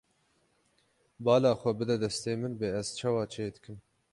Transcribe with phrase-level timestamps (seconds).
[1.23, 3.77] Bala xwe bide destê min bê ez çawa çêdikim.